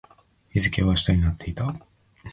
[0.49, 1.75] 日付は明日になっていた